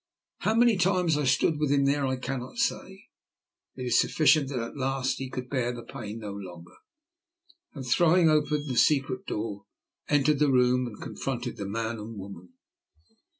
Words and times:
How 0.39 0.55
many 0.55 0.77
times 0.77 1.15
I 1.15 1.25
stood 1.25 1.59
with 1.59 1.69
him 1.71 1.85
there 1.85 2.07
I 2.07 2.15
cannot 2.15 2.57
say, 2.57 3.09
it 3.75 3.83
is 3.83 3.99
sufficient 3.99 4.49
that 4.49 4.57
at 4.57 4.75
last 4.75 5.19
he 5.19 5.29
could 5.29 5.47
bear 5.47 5.71
the 5.71 5.83
pain 5.83 6.17
no 6.17 6.31
longer, 6.31 6.73
and, 7.75 7.85
throwing 7.85 8.27
open 8.27 8.65
the 8.65 8.77
secret 8.77 9.27
door, 9.27 9.67
entered 10.09 10.39
the 10.39 10.49
room 10.51 10.87
and 10.87 10.99
confronted 10.99 11.57
the 11.57 11.67
man 11.67 11.99
and 11.99 12.17
woman. 12.17 12.53